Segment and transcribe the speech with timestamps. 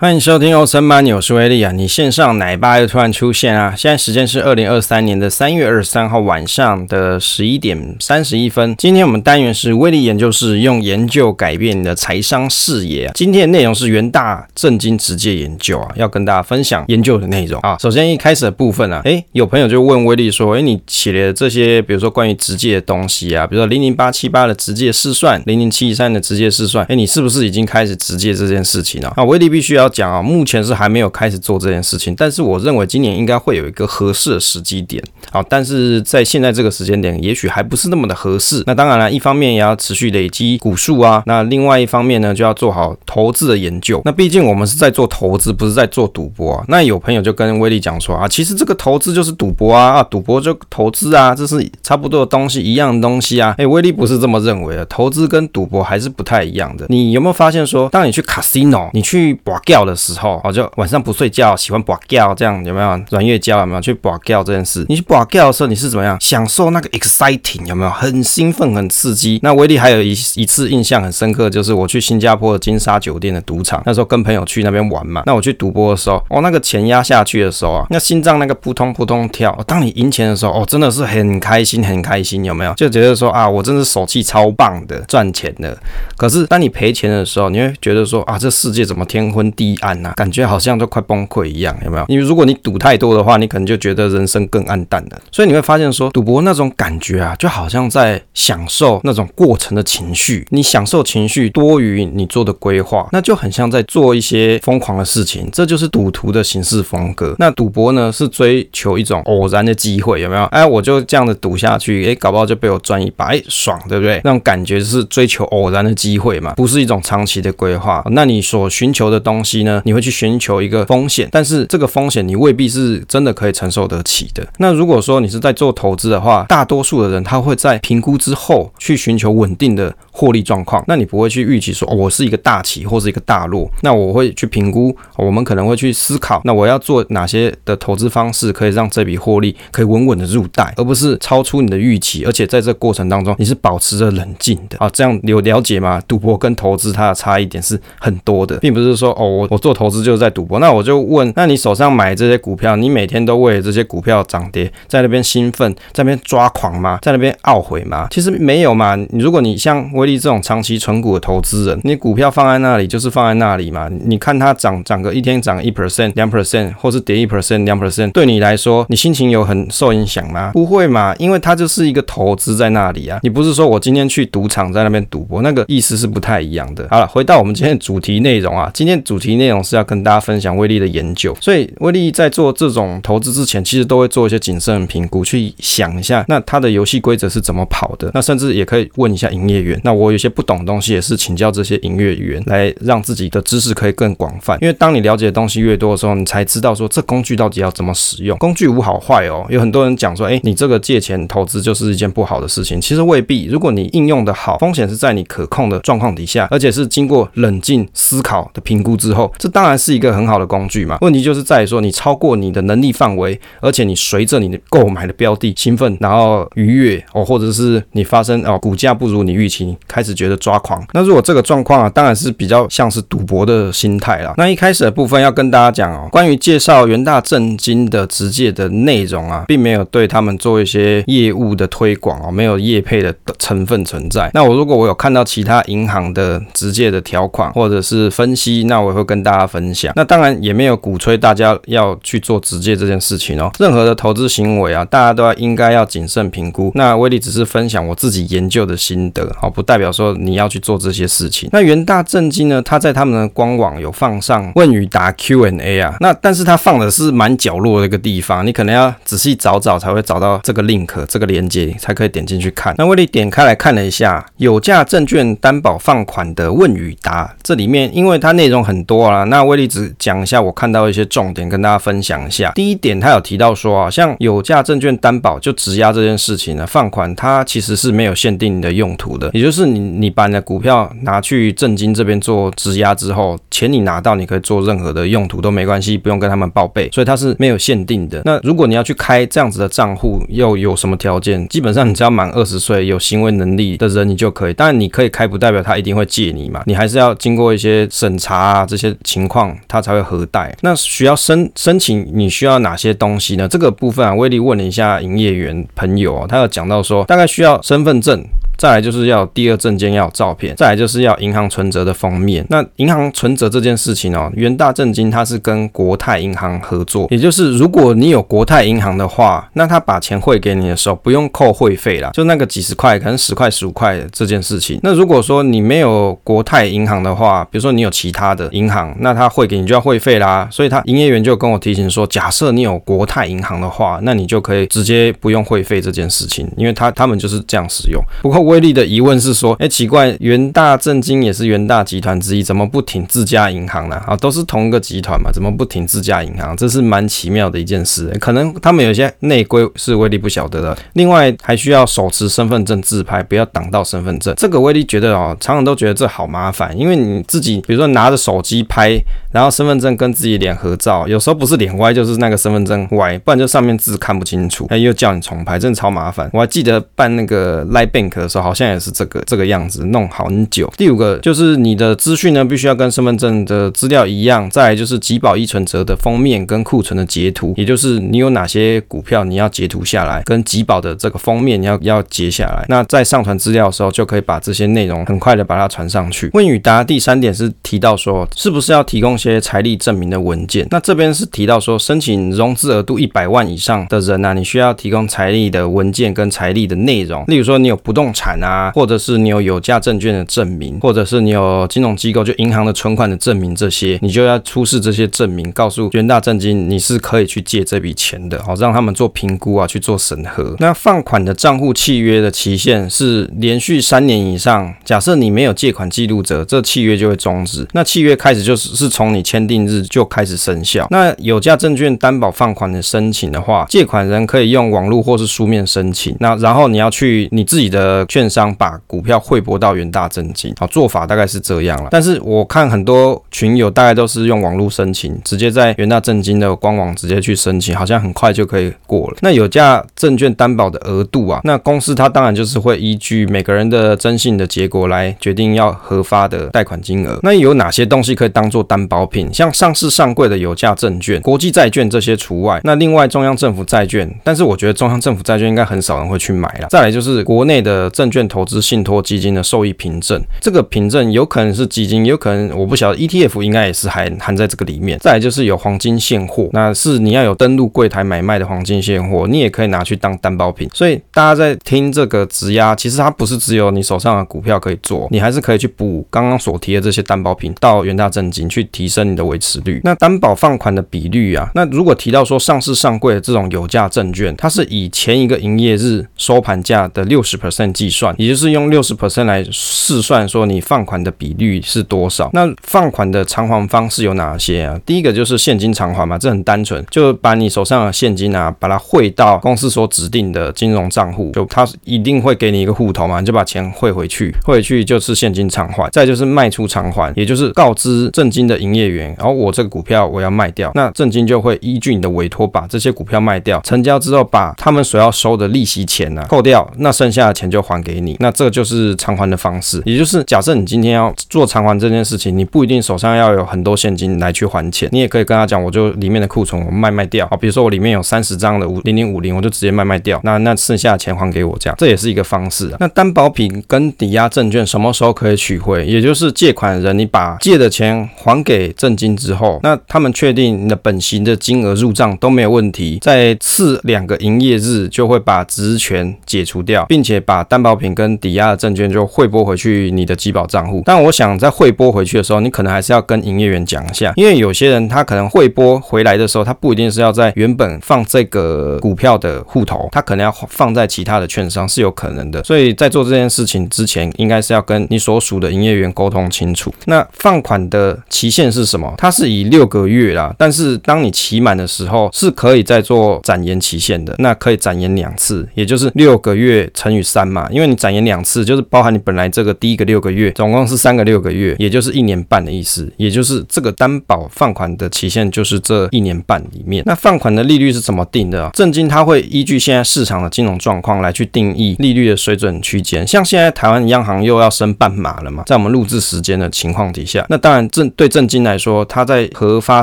[0.00, 1.72] 欢迎收听欧森巴，我是威利啊！
[1.72, 3.74] 你线上奶爸又突然出现啊！
[3.76, 8.76] 现在时间是二零二三年的三月二十三号晚上的十一点三十一分。
[8.76, 13.12] 今天我们单元是威利研究室，用研究改变你的财商视野啊！
[13.12, 17.76] 今天的内容是元大正经直接研究啊，要跟大家分享研究的内容啊。
[17.80, 29.24] 首先一开始的部分啊，诶，有朋友就问威利说，诶，你写的这些，比如说关于直接的东西啊，比如说零零八七八的直接试算，零零七三的直接试算，诶，你是不是已经开始直接这件事情了啊？
[29.24, 29.87] 威利必须要。
[29.88, 35.02] 讲啊，目前是还没有开始做这件事情，但是我认为今年应该会有一个合适的时机点
[35.32, 38.62] 啊，但是在现在这个时间点，也许还不是那么的合适。
[38.66, 44.00] 那当然了，一方面也要持续累积股数啊，那另外一方面呢，就要做好投资的研究。
[44.04, 46.64] 那毕竟我们是在做投资，不是在做赌博啊。
[46.68, 53.54] 那有朋友就跟威利讲说啊，其实这个投资就是赌博啊，啊，赌博就投资啊，这是差不多的东西，一样的东西啊。
[53.58, 56.86] 哎，威利不是这么认为的，投资跟赌博还是不太一样的。
[56.88, 62.88] 你有没有发现说，当你去 casino，你去博的时候，哦，就晚上不睡觉，喜欢拔掉这样有没有？
[63.10, 64.84] 软月胶有没有去拔掉这件事？
[64.88, 67.90] 你去拔掉的时候，你是怎么样享受那个 exciting 有没有？
[67.90, 69.38] 很兴奋，很刺激。
[69.42, 75.22] 那威力还有一一次印象很深刻，就是我去新加坡的金沙酒店的赌场，那时候跟朋友去那边玩嘛。
[75.26, 79.56] 那我去赌博的时候，哦，那个钱压下去的时候啊，那心脏那个扑通扑通跳。
[79.66, 82.72] 当你赢钱的时候，哦，真的是很开心，很开心，有没有？
[82.74, 85.76] 就觉得说啊，我真是手气超棒的，赚钱的。
[86.16, 90.12] 可是当你赔钱的时候，你会觉得说啊，这世界怎么天昏地一暗啊？
[90.16, 92.04] 感觉好像都快崩溃一样，有没有？
[92.08, 95.20] 因为如果你赌太多的话，你可能就觉得人生更暗淡了。
[95.30, 100.46] 所以你会发现说，赌博那种感觉啊，就好像在享受那种过程的情绪。
[100.50, 105.48] 你享受情绪多于你做的规划，那就很像在做一些疯狂的事情。
[105.52, 107.34] 这就是赌徒的行事风格。
[107.38, 110.44] 那赌博呢，是追求一种偶然的机会，有没有？
[110.44, 114.20] 哎，我就这样子赌下去，哎，搞不好就被我赚一把，哎，爽，对不对？
[114.24, 118.02] 那种感觉是追求偶然的机会嘛，不是一种长期的规划。
[118.10, 124.46] 那你所寻求的东西呢，你会去寻求一个风险，但是这个风险你未必是真的可以承受得起的。
[124.58, 130.82] 那如果说你是在做投资的话，大多数的人他会在评估之后去寻求稳定的获利状况。
[130.88, 133.70] 那你不会去预期说，哦，我是一个大起或是一个大落。
[133.82, 142.24] 那我会去评估，我们可能会去思考，那我要做哪些的投资方式可以让这笔获利可以稳稳的入袋，而不是超出你的预期。
[142.24, 144.90] 而且在这过程当中，你是保持着冷静的啊。
[144.92, 146.02] 这样有了解吗？
[146.08, 150.58] 赌博跟投资它的差异点是很多的，并不是说哦，我我做投资就是在赌博。
[150.58, 156.98] 那我就问，那你手上买这些股票，你每天都为这些股票涨跌在那边兴奋，在那边抓狂吗？
[157.02, 158.08] 在那边懊悔吗？
[158.10, 158.96] 其实没有嘛。
[158.96, 163.88] 你如果你像我利这种长期存股的投资人，你股票放在那里就是放在那里嘛。
[164.04, 170.50] 你看它涨涨个一天涨一 percent、两 percent，或是跌一 percent、两 percent，对你来说，你心情有很受影响吗？
[170.52, 173.20] 不会嘛，因为它就是一个投资在那里啊。
[173.22, 176.86] 你不是说我今天去赌场在那边赌博，那个意思是不太一样的。
[176.90, 181.36] 好了，回到我们今天的主题内容啊，今天主题内容是要跟大家分享威利的研究。
[181.40, 188.10] 所以威利在做这种投资之前，其实都会做一些谨慎评估，去想一下，那他的游戏规则是怎么跑的？
[188.14, 189.80] 那甚至也可以问一下营业员。
[189.84, 194.56] 那我有些不懂的东西，也是请教这些营业员，来让自己的知识可以更广泛。
[194.60, 198.38] 因为当你了解的东西越多的时候，你才知道说这工具到底要怎么使用。
[198.38, 203.46] 工具无好坏哦，有很多人讲说，哎，你这个借钱投资就是一件不好的事情，其实未必。
[203.46, 210.98] 如果你应用的好，风险是在你可控的状况底下，而且是经过冷静思考的评估之后，这当然是一个很好的工具嘛。
[211.00, 220.86] 问题就是在于说，你超过你的能力范围，而且你随着你的购买的标的兴奋，然后愉悦哦，或者是你发生哦股价不如你预期，开始觉得抓狂。
[220.92, 224.34] 那如果这个状况啊，当然是比较像是赌博的心态啦。
[224.36, 234.30] 那一开始的部分要跟大家讲哦，关于介绍元大正金的职介的内容啊，并没有对他们做一些业务的推广哦，没有业配的成分存在。
[234.34, 239.92] 那我如果我有看到其他银行的职介的条款或者是分析，那我也会跟大家分享。
[239.96, 243.50] 那当然也没有鼓吹大家要去做职介这件事情哦。
[243.58, 246.70] 任何的投资行为啊，大家都要应该要谨慎评估。
[246.74, 251.50] 那威利只是分享我自己研究的心得，好，不代表说你要去做这些事情。
[251.52, 262.74] 那元大正经呢，他在他们的官网有放上问与答 Q&A 啊，那但是他放的是蛮角落的一个地方，你可能要仔细找找才会找到这个 link 这个连接，才可以点进去看。
[262.78, 272.52] 那威力点开来看了一下，有价证券担保放款的问与答，这里面因为它内容很多啊，那威力只讲一下我看到一些重点跟大家分享一下。
[272.54, 288.22] 第一点，他有提到说啊，像有价证券担保就质押这件事情呢，放款它其实是没有限定的用途的，也就是是你你把你的股票拿去证金这边做质押之后，钱你拿到，你可以做任何的用途都没关系，不用跟他们报备，所以它是没有限定的。
[288.24, 291.46] 那如果你要去开这样子的账户，又有什么条件？
[291.48, 294.54] 基本上你只要满二十岁，有行为能力的人，你就可以。
[294.54, 300.56] 当然你可以开，不代表他一定会借你嘛，你还是要经过一些审查啊，这些情况他才会核贷。
[300.60, 303.48] 那需要申申请，你需要哪些东西呢？
[303.48, 308.24] 这个部分啊，威力问了一下营业员朋友，他有讲到说，大概需要身份证。
[308.58, 312.44] 再来就是要第二证件要有照片，再来就是要银行存折的封面。
[312.50, 324.80] 那银行存折这件事情哦，元大证金它是跟国泰银行合作，也就是如果你有国泰银行的话，那他把钱汇给你的时候不用扣会费啦，就那个几十块，可能十块十五块这件事情。
[324.82, 330.48] 那如果说你没有国泰银行的话，比如说你有其他的银行，那他汇给你就要会费啦。
[330.50, 338.02] 所以他营业员就跟我提醒说，假设你有国泰银行的话，那你就可以直接不用会费这件事情，因为他他们就是这样使用。
[338.20, 338.47] 不过。
[338.48, 343.96] 威力的疑问是说，哎，奇怪，元大正金也是元大集团之一，怎么不挺自家银行呢？
[344.06, 346.56] 啊，都是同一个集团嘛，怎么不挺自家银行？
[346.56, 348.08] 这是蛮奇妙的一件事。
[348.18, 350.76] 可能他们有些内规是威力不晓得的。
[350.94, 354.34] 另外，还需要手持身份证自拍，不要挡到身份证。
[354.36, 358.98] 这个威力觉得哦，常常都觉得这好麻烦，因为你自己比如说拿着手机拍，
[359.30, 366.30] 然后身份证跟自己脸合照，有时候不是脸歪，就是那个身份证歪，不然就上面字看不清楚，哎，又叫你重拍，真的超麻烦。
[366.32, 368.37] 我还记得办那个 Live Bank 的时候。
[368.42, 370.72] 好像也是这个这个样子，弄好很久。
[370.76, 374.48] 第五个就是你的资讯呢，必须要跟身份证的资料一样。
[374.50, 382.64] 再来就是集保依存折的封面跟库存的截图，也就是你有哪些股票你要截图下来，跟集保的这个封面你要要截下来。
[382.68, 386.30] 那在上传资料的时候，就可以把这些内容很快的把它传上去。
[386.32, 390.66] 问与答第三点是提到说，是不是要提供一些财力证明的文件？
[390.70, 398.27] 那这边是提到说，申请融资额度一百万以上的人呢、你需要提供财力的文件跟财力的内容，例如说你有不动产。
[398.42, 410.56] 啊，或者是你有有价证券的证明，或者是你有金融机构就银行的存款的证明，这些你就要出示这些证明，告诉元大证金你是可以去借这笔钱的，好让他们做评估啊，去做审核。
[410.58, 417.66] 那放款的账户契约的期限是连续三年以上，假设你没有借款记录者，这契约就会终止。
[417.72, 420.86] 那契约开始就是是从你签订日就开始生效。
[420.90, 426.16] 那有价证券担保放款的申请的话，借款人可以用网络或是书面申请。
[426.20, 431.88] 那然后你要去你自己的券商把股票汇拨到元大证金，好，做法大概是这样了。
[431.90, 439.18] 但是我看很多群友大概都是用网络申请，直接在元大证金的官网直接去申请，好像很快就可以过了。
[439.20, 447.20] 那有价证券担保的额度啊，那公司它当然就是会依据每个人的征信的结果来决定要核发的贷款金额。
[447.22, 449.32] 那有哪些东西可以当做担保品？
[449.34, 452.60] 像上市上柜的有价证券、国际债券这些除外。
[452.64, 456.68] 那另外中央政府债券，但是我觉得中央政府债券应该很少人会去买了。
[456.70, 464.96] 再来就是国内的证券投资信托基金的受益凭证，这个凭证有可能是基金，有可能我不晓得 ETF 应该也是含含在这个里面。
[465.00, 470.70] 再来就是有黄金现货，那是你要有登录柜台买卖的黄金现货，你也可以拿去当担保品。
[470.72, 479.80] 所以大家在听这个质押，其实它不是只有你手上的股票可以做，你还是可以去补刚刚所提的这些担保品到元大证金去提升你的维持率。
[479.82, 492.30] 那担保放款的比率啊，那如果提到说上市上柜的这种有价证券，它是以前一个营业日收盘价的六十 percent 计算，也就是用六十 percent 来试算说你放款的比率是多少？
[492.32, 494.78] 那放款的偿还方式有哪些啊？
[494.84, 505.88] 第一个就是现金偿还嘛，这很单纯，就把你手上的现金啊，把它汇到公司所指定的金融账户，就他一定会给你一个户头嘛，你就把钱汇回去，汇回去就是现金偿还。
[505.90, 518.16] 再就是卖出偿还，也就是告知证金的营业员，然后我这个股票我要卖掉，那证金就会依据你的委托把这些股票卖掉，成交之后把他们所要收的利息钱呢、啊、扣掉，那剩下的钱就还给你。
[518.20, 532.76] 那这就是偿还的方式，也就是假设你今天要做偿还这件事情，你不一定手上要有很多现金来去还钱，你也可以跟他讲，我就里面的库存我卖卖掉啊，比如说我里面有三十张的五零零五零，我就直接卖卖掉，那那剩下的钱还给我，这样这也是一个方式啊。
[532.80, 535.86] 那担保品跟抵押证券什么时候可以取回？
[535.86, 562.42] 也就是借款人你把借的钱还给证金之后，那他们确定你的本息的金额入账都没有问题，在次两个营业日就会把职权解除掉，并且把担保品跟抵押的证券就汇拨回去你的集保账户，但我想在汇拨回去的时候，你可能还是要跟营业员讲一下，因为有些人他可能汇拨回来的时候，他不一定是要在原本放这个股票的户头，他可能要放在其他的券商，是有可能的。
[562.44, 566.72] 所以在做这件事情之前，应该是要跟你所属的营业员沟通清楚。
[566.86, 568.94] 那放款的期限是什么？
[568.98, 586.84] 它是以六个月啦，但是当你期满的时候，是可以再做展延期限的，那可以展延两次，也就是六个月乘以三嘛，因为你展延两次，就是包含你本来这个第一个六个月，总共是三个六个月，也就是一年半的意思，也就是这个担保放款的期限就是这一年半里面。
[586.86, 588.48] 那放款的利率是怎么定的？
[588.54, 593.04] 证金它会依据现在市场的金融状况来去定义利率的水准区间。
[593.04, 599.82] 像现在台湾央行又要升半码了嘛，在我们录制时间的情况底下，那当然证对证金来说，它在核发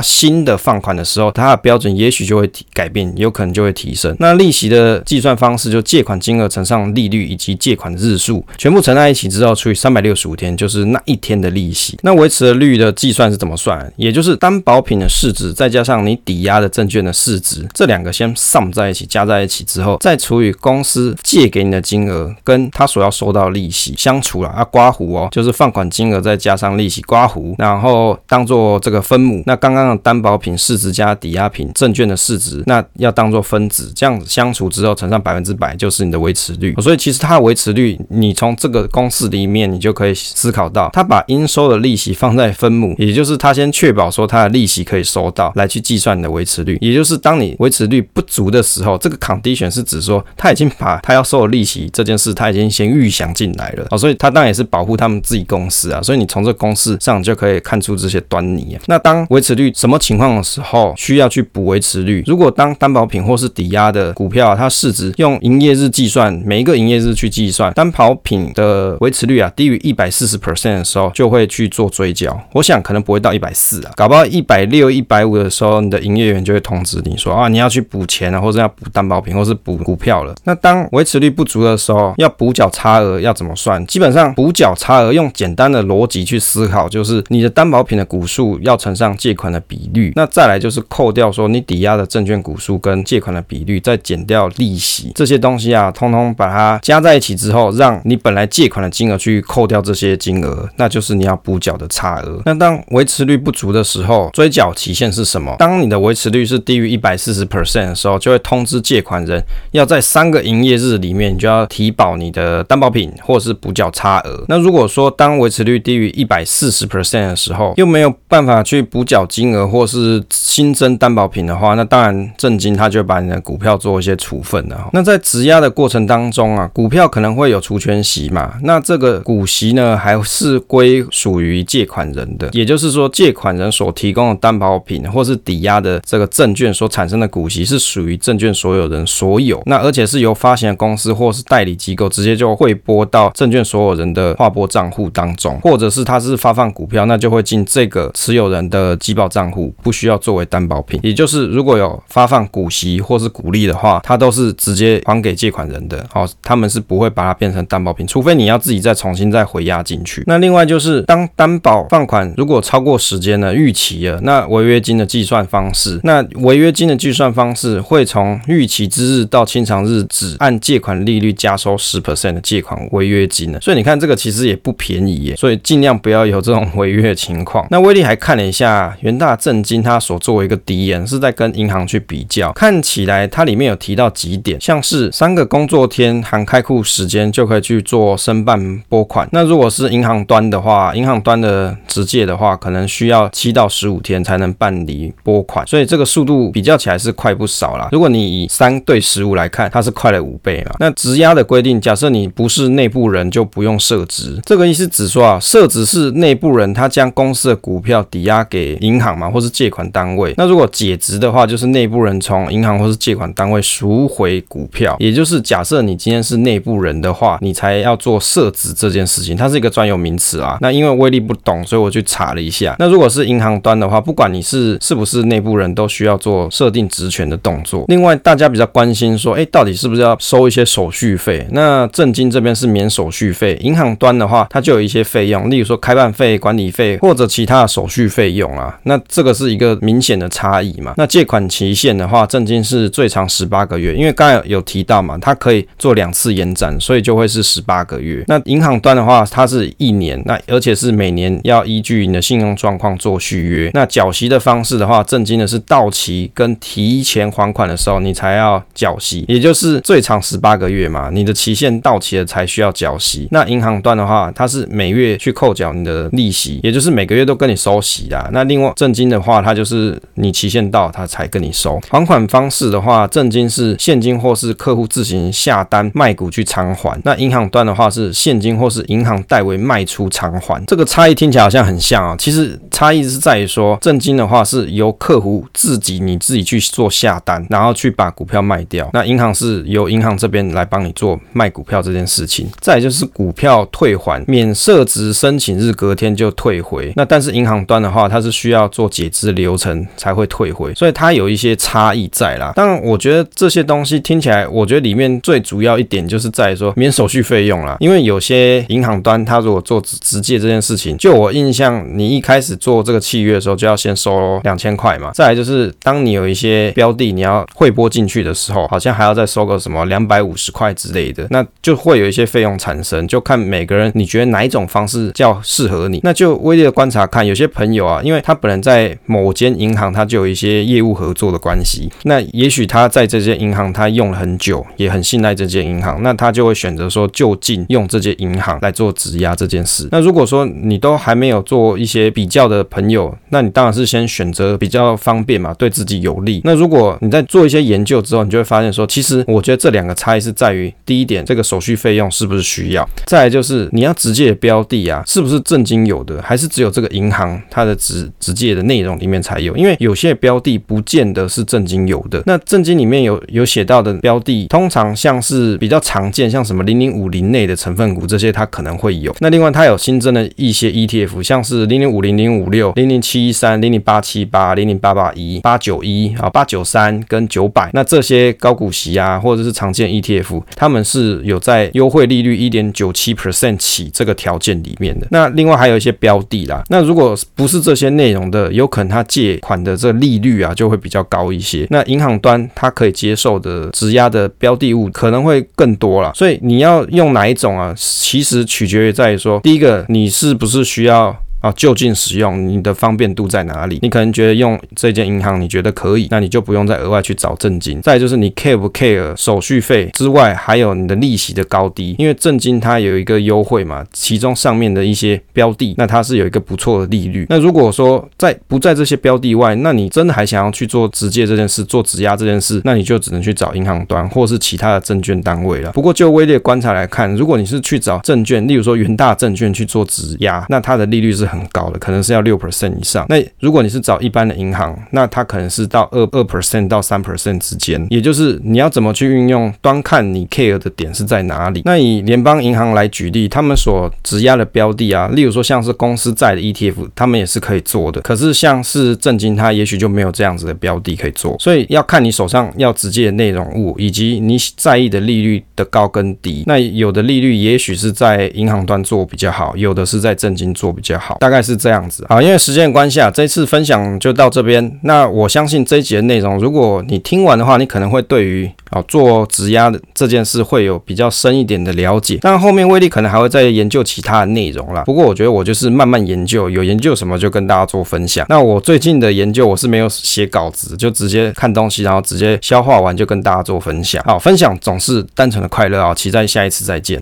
[0.00, 4.16] 新的放款的时候，它的标准也许就会提改变，有可能就会提升。
[4.18, 11.98] 那利息的计算方式就借款金额乘上利率以及借款日数，全部乘在一起之后除以三百六十五天，就是那一天的利息。
[12.02, 13.92] 那维持的率的计算是怎么算？
[13.96, 29.42] 也就是担保品的市值再加上你抵押的证券的市值，这两个先 sum 在一起，加在一起之后，再除以公司借给你的金额跟他所要收到的利息相除了啊，刮胡哦，就是放款金额再加上利息刮胡，然后当做这个分母。
[29.44, 36.72] 那刚刚的担保品市值加抵押品证券的市值，那要当做分子，这样子相除之后乘上百分之百，就是你的维持率。
[36.80, 46.76] 所以其实它维持率，你从这个公式里面，你就可以思考到，他把应收的利息放在分母，也就是他先确保说他的利息可以收到，来去计算你的维持率。
[46.82, 56.02] 也就是当你维持率不足的时候，这个 condition 是指说他已经把他要收的利息这件事，他已经先预想进来了啊，所以他当然也是保护他们自己公司啊。
[56.02, 58.76] 所以你从这个公式上就可以看出这些端倪。
[58.86, 62.22] 那当维持率什么情况的时候需要去补维持率？
[62.26, 72.40] 如果当担保品或是抵押的股票，它市值用营业日计算，每一个营业日去计算，担保品的维持率啊低于一百四十 percent 的时候，就会去做追缴。
[72.52, 80.34] 我想可能不会到一百四啊，搞不好一百六、一百五的时候，你的营业员就会通知你说啊，你要去补钱啊，或者要补担保品，或是补股票了。
[80.44, 83.84] 那当维持率不足的时候，要补缴差额要怎么算？
[83.86, 102.40] 基本上补缴差额用简单的逻辑去思考，就是你的担保品的股数要乘上借款的比率，那再来就是扣掉说你抵押的证券股数跟借款的比率，再减掉利息这些东西啊，通通把它加在一起起之后，让你本来借款的金额去扣掉这些金额，那就是你要补缴的差额。
[102.44, 105.56] 那当维持率不足的时候，追缴期限是什么？
[105.58, 109.42] 当你的维持率是低于一百四十 percent 的时候，就会通知借款人
[109.72, 114.44] 要在三个营业日里面，你就要提保你的担保品或是补缴差额。
[114.48, 124.88] 那如果说当维持率低于一百四十 percent 的时候，又没有办法去补缴金额或是新增担保品的话，那当然证金他就把你的股票做一些处分了。
[124.92, 151.00] 那在质押的过程当中啊，股票可能会有除权息嘛，那这个股息呢还是归属于借款人的，也就是说借款人所提供的担保品或是抵押的这个证券所产生的股息是属于证券所有人所有，那而且是由发行的公司或是代理机构直接就汇拨到证券所有人的划拨账户当中，或者是他是发放股票，那就会进这个持有人的集保账户，不需要作为担保品。
[151.02, 160.24] 也就是如果有发放股息或是股利的话，它都是直接还给借款人的，好，他们是不会会把它变成担保品，除非你要自己再重新再回押进去。
[160.26, 173.58] 那另外就是当担保放款如果超过时间了逾期了，那违约金的计算方式，那违约金的计算方式会从逾期之日到清偿日止按借款利率加收十 percent 的借款违约金呢。
[173.62, 177.66] 所以你看这个其实也不便宜耶，所以尽量不要有这种违约情况。
[177.70, 189.28] 那威力还看了一下元大证金它所作为一个敌人是在跟银行去比较，看起来它里面有提到几点，像是三个工作天含开库时间就可以去做申办拨款。
[189.30, 197.90] 那如果是银行端的话，银行端的直借的话，可能需要七到十五天才能办理拨款，所以这个速度比较起来是快不少啦。
[197.92, 200.76] 如果你以三对十五来看，它是快了五倍嘛。
[200.78, 204.40] 那质押的规定，假设你不是内部人，就不用设值。
[204.46, 210.32] 这个意思指说啊，设值是内部人他将公司的股票抵押给银行嘛，或是借款单位。
[210.38, 214.96] 那如果解职的话，就是内部人从银行或是借款单位赎回股票。
[214.98, 220.56] 也就是假设你今天是内部人人的话，你才要做设置这件事情，它是一个专有名词啊。
[220.60, 222.76] 那因为威力不懂，所以我去查了一下。
[222.78, 227.84] 那如果是银行端的话，不管你是是不是内部人都需要做设定职权的动作。
[227.88, 231.44] 另外，大家比较关心说，哎，到底是不是要收一些手续费？
[231.50, 238.78] 那证金这边是免手续费，银行端的话，它就有一些费用，例如说开办费、管理费或者其他的手续费用啊。
[238.84, 240.94] 那这个是一个明显的差异嘛。
[240.96, 248.24] 那借款期限的话，证金是最长十八个月，因为刚才有提到嘛，它可以做两次延展，所以就会是十八个月。
[248.28, 253.70] 那银行端的话，它是一年，那而且是每年要依据你的信用状况做续约。
[253.74, 263.28] 那缴息的方式的话，证金的是到期跟提前还款的时候，你才要缴息，也就是最长十八个月嘛，你的期限到期了才需要缴息。
[263.30, 268.28] 那银行端的话，它是每月去扣缴你的利息，也就是每个月都跟你收息啦。
[268.32, 271.80] 那另外证金的话，它就是你期限到，它才跟你收。
[271.88, 280.62] 还款方式的话，证金是现金或是客户自行下单卖股去偿偿还，那银行端的话是现金或是银行代为卖出偿还。
[280.66, 288.88] 这个差异听起来好像很像啊，其实差异是在于说，正金的话是由客户自己你自己去做下单，然后去把股票卖掉。
[288.92, 292.48] 那银行是由银行这边来帮你做卖股票这件事情。
[292.60, 296.92] 再就是股票退还免设值申请日隔天就退回。
[296.96, 302.52] 那但是银行端的话，它是需要做解资流程才会退回，所以它有一些差异在啦。
[302.56, 307.76] 当然，我觉得这些东西听起来，我觉得里面最主要一点就是在说免手续费用啦。
[307.80, 315.10] 因为有些银行端他如果做直直借这件事情，就我印象，你一开始做这个契约的时候就要先收两千块嘛。
[315.12, 323.06] 再来就是当你有一些标的你要汇拨进去的时候，好像还要再收个什么两百五十块之类的，那就会有一些费用产生。
[323.06, 327.26] 就看每个人你觉得哪一种方式较适合你，那就威力的观察看。
[327.26, 331.90] 有些朋友啊，因为他本人在某间银行，他就有一些业务合作的关系。
[332.04, 339.88] 那也许他在这间银行他用了很久，也很信赖这间银行，那他就会选择说就近用这些银行来做质押这件事。
[339.90, 346.40] 那如果说你都还没有做一些比较的朋友，那你当然是先选择比较方便嘛，对自己有利。
[346.44, 357.40] 那如果你在做一些研究之后，你就会发现说，其实我觉得这两个差异是在于第一点，这个手续费用是不是需要；再来就是你要直接的标的啊，是不是正经有的，还是只有这个银行。
[357.50, 362.22] 它的直直接的内容里面才有，因为有些标的不见得是正经有的。
[362.26, 369.14] 那正经里面有有写到的标的，通常像是比较常见，像什么零零五零内的成分股这些，它可能会有。
[369.20, 377.70] 那另外它有新增的一些 ETF，像是零零五零零五六、零零七一三、零零八七八、零零八八一、八九一啊、八九三跟九百。
[377.72, 385.06] 那这些高股息啊，或者是常见 ETF，他们是有在优惠利率一点九七 percent 起这个条件里面的。
[385.10, 391.66] 那另外还有一些标的啦，那如果不是这些内容的，有可能他借款的这利率啊就会比较高一些。
[391.70, 397.74] 那银行端它可以接受的质押的标的物可能会更多了，所以你要用哪一种啊？
[397.76, 401.14] 其实取决于在于说，第一个你是不是需要。
[401.40, 403.78] 啊，就近使用，你的方便度在哪里？
[403.82, 407.80] 你可能觉得用这间银行你觉得可以，那你就不用再额外去找正金。
[407.82, 417.26] 再就是你 care 不 care 手续费之外，还有你的利息的高低，因为正金它有一个优惠嘛，其中上面的一些标的，那它是有一个不错的利率。
[417.28, 425.70] 那如果说在不在这些标的外，那你真的还想要去做直借这件事，做质押这件事，那你就只能去找银行端或是其他的证券单位了。
[425.72, 433.06] 不过就威力观察来看，如果你是去找证券，例如说元大证券去做质押，那它的利率是很很高的，可能是要六 percent 以上。
[433.08, 437.86] 那如果你是找一般的银行，那它可能是到二二 percent 到三 percent 之间。
[437.90, 441.62] 也就是你要怎么去运用，端看你 care 的点是在哪里。
[441.64, 448.00] 那以联邦银行来举例，他们所质押的标的啊，例如说像是公司债的 ETF，他们也是可以做的。
[448.00, 451.36] 可是像是正金，它也许就没有这样子的标的可以做。
[451.38, 456.44] 所以要看你手上要直接的内容物，以及你在意的利率的高跟低。
[456.46, 461.56] 那有的利率也许是在银行端做比较好，有的是在正金做比较好，大概是。
[461.56, 464.78] 这样子啊，因为时间关系啊，这次分享就到这边。
[464.82, 472.18] 那我相信这一集的内容，如果你听完的话，你可能会对于啊做质押的这件事会有比较深一点的了解。
[472.20, 474.82] 但后面威力可能还会再研究其他的内容啦。
[474.84, 478.26] 不过我觉得我就是慢慢研究，有研究什么就跟大家做分享。
[478.28, 484.04] 那我最近的研究我是没有写稿子，就直接看东西，然后直接消化完就跟大家做分享。
[484.04, 486.94] 好，分享总是单纯的快乐啊，期待下一次再见。